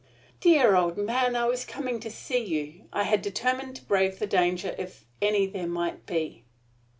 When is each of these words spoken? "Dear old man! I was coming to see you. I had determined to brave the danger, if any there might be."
"Dear 0.39 0.75
old 0.75 0.97
man! 0.97 1.35
I 1.35 1.45
was 1.45 1.63
coming 1.63 1.99
to 1.99 2.09
see 2.09 2.43
you. 2.43 2.85
I 2.91 3.03
had 3.03 3.21
determined 3.21 3.75
to 3.75 3.85
brave 3.85 4.17
the 4.17 4.25
danger, 4.25 4.73
if 4.79 5.05
any 5.21 5.45
there 5.45 5.67
might 5.67 6.07
be." 6.07 6.43